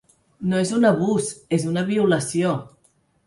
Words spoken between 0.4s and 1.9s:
No és un abús, és una